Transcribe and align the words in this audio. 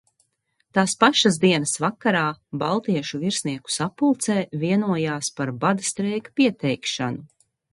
Tās 0.75 0.93
pašas 1.03 1.35
dienas 1.43 1.73
vakarā 1.83 2.23
baltiešu 2.63 3.21
virsnieku 3.25 3.75
sapulcē 3.75 4.39
vienojās 4.65 5.31
par 5.41 5.53
bada 5.67 5.89
streika 5.91 6.35
pieteikšanu. 6.41 7.25